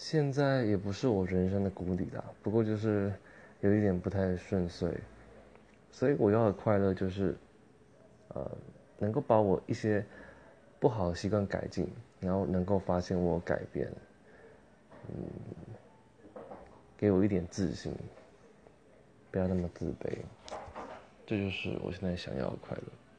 [0.00, 3.12] 现在也不是我人生的谷底了不过就是
[3.60, 4.90] 有一点不太顺遂。
[5.92, 7.36] 所以我要的快乐就是
[8.28, 8.50] 呃
[8.98, 10.02] 能够把我一些
[10.78, 11.86] 不好的习惯改进
[12.18, 13.92] 然后能够发现我改变
[15.08, 15.14] 嗯
[16.96, 17.94] 给我一点自信
[19.30, 20.16] 不要那么自卑。
[21.26, 23.09] 这就是我现在想要的快乐。